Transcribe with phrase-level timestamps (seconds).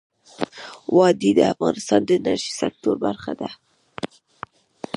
[0.95, 3.49] وادي د افغانستان د انرژۍ سکتور برخه ده.